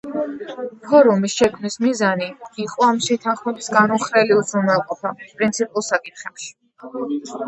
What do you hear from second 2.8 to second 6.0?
ამ შეთანხმების განუხრელი უზრუნველყოფა, პრინციპულ